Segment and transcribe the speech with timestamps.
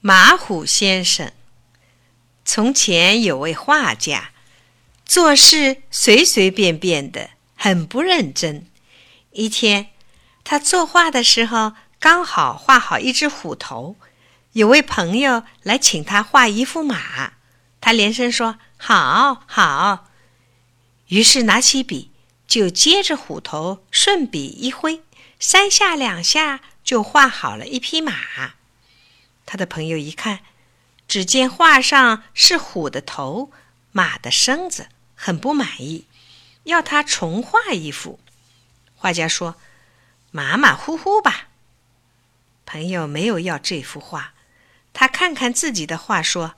[0.00, 1.32] 马虎先生。
[2.44, 4.30] 从前有位画家，
[5.04, 8.66] 做事随随便便的，很不认真。
[9.32, 9.88] 一天，
[10.44, 13.96] 他作画的时候，刚好画好一只虎头。
[14.52, 17.32] 有位朋友来请他画一幅马，
[17.80, 20.06] 他连声说：“好，好。”
[21.08, 22.12] 于是拿起笔，
[22.46, 25.02] 就接着虎头，顺笔一挥，
[25.40, 28.54] 三下两下就画好了一匹马。
[29.48, 30.40] 他的朋友一看。
[31.08, 33.50] 只见画上是虎的头，
[33.92, 36.04] 马的身子，很不满意，
[36.64, 38.20] 要他重画一幅。
[38.94, 39.56] 画家说
[40.30, 41.48] ：“马马虎虎吧。”
[42.66, 44.34] 朋友没有要这幅画，
[44.92, 46.56] 他看看自己的画，说：“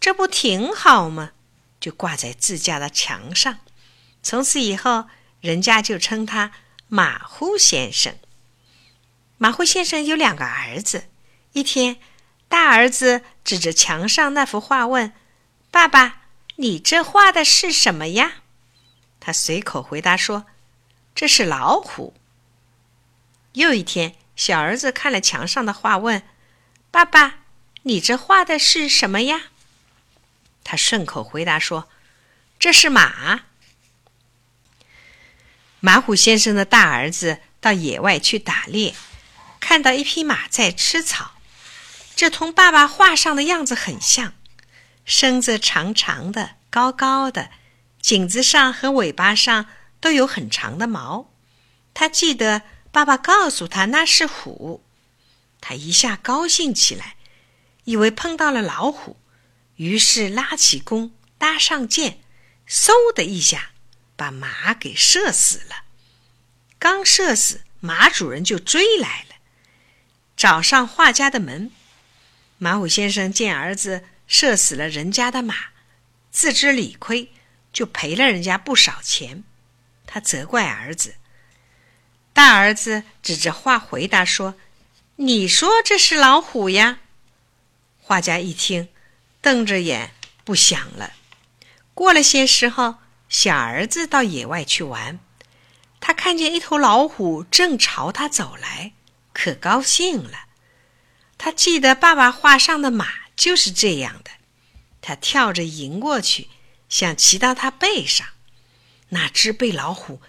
[0.00, 1.32] 这不挺好吗？”
[1.78, 3.58] 就挂在自家的墙上。
[4.22, 5.08] 从此以后，
[5.42, 6.52] 人家就称他
[6.88, 8.16] 马虎先生。
[9.36, 11.04] 马虎先生有两个儿子，
[11.58, 11.98] 一天。
[12.50, 15.12] 大儿子指着墙上那幅画问
[15.70, 16.22] ：“爸爸，
[16.56, 18.36] 你这画的是什么呀？”
[19.20, 20.46] 他随口回答说
[21.14, 22.14] ：“这是老虎。”
[23.52, 26.22] 又一天，小儿子看了墙上的画问
[26.90, 27.40] ：“爸爸，
[27.82, 29.48] 你这画的是什么呀？”
[30.64, 31.90] 他顺口回答说
[32.58, 33.42] ：“这是马。”
[35.80, 38.94] 马虎先生的大儿子到野外去打猎，
[39.60, 41.32] 看到一匹马在吃草。
[42.18, 44.34] 这同爸爸画上的样子很像，
[45.04, 47.50] 身子长长的、高高的，
[48.02, 49.66] 颈子上和尾巴上
[50.00, 51.30] 都有很长的毛。
[51.94, 54.84] 他记得爸爸告诉他那是虎，
[55.60, 57.14] 他一下高兴起来，
[57.84, 59.16] 以为碰到了老虎，
[59.76, 62.18] 于是拉起弓，搭上箭，
[62.68, 63.70] 嗖的一下
[64.16, 65.84] 把马给射死了。
[66.80, 69.36] 刚射死，马主人就追来了，
[70.36, 71.70] 找上画家的门。
[72.58, 75.54] 马虎先生见儿子射死了人家的马，
[76.30, 77.32] 自知理亏，
[77.72, 79.44] 就赔了人家不少钱。
[80.06, 81.14] 他责怪儿子。
[82.32, 84.56] 大儿子指着画回答说
[85.16, 86.98] ：“你说这是老虎呀？”
[88.02, 88.88] 画家一听，
[89.40, 90.12] 瞪着眼
[90.44, 91.12] 不想了。
[91.94, 92.96] 过了些时候，
[93.28, 95.20] 小儿子到野外去玩，
[96.00, 98.92] 他看见一头老虎正朝他走来，
[99.32, 100.47] 可高兴了。
[101.38, 104.32] 他记得爸爸画上的马就是这样的，
[105.00, 106.48] 他跳着迎过去，
[106.88, 108.26] 想骑到他背上，
[109.10, 110.20] 哪知被老虎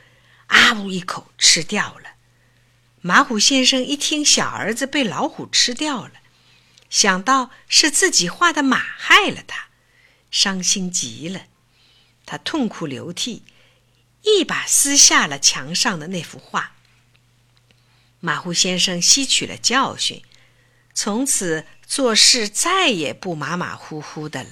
[0.45, 2.11] 啊呜一口吃掉了。
[3.01, 6.11] 马虎先生一听小儿子被老虎吃掉了，
[6.89, 9.69] 想到是自己画的马害了他，
[10.29, 11.47] 伤心极了，
[12.25, 13.43] 他痛哭流涕，
[14.21, 16.73] 一把撕下了墙上的那幅画。
[18.19, 20.21] 马虎先生吸取了教训。
[21.01, 24.49] 从此做事再也不马马虎虎的了。